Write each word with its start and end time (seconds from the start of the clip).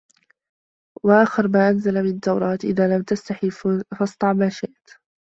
وَآخِرَ 1.03 1.47
مَا 1.47 1.71
نَزَلَ 1.71 2.03
مِنْ 2.03 2.09
التَّوْرَاةِ 2.09 2.57
إذَا 2.63 2.95
لَمْ 2.97 3.03
تَسْتَحِ 3.03 3.45
فَاصْنَعْ 3.99 4.33
مَا 4.33 4.49
شِئْت 4.49 4.99